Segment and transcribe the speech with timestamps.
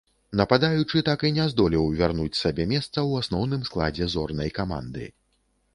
[0.39, 5.09] Нападаючы так і не здолеў вярнуць сабе месца ў асноўным складзе зорнай каманды.